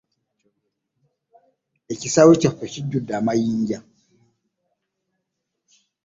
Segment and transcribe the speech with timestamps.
[1.93, 3.79] Ekisaawe kyaffe kijjudde amayinja.